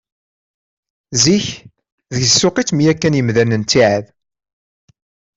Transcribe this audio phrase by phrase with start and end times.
[1.23, 1.47] Zik,
[2.13, 4.05] deg ssuq i ttemyakken yimdanen ttiɛad.